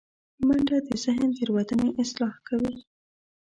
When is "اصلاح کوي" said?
2.01-2.75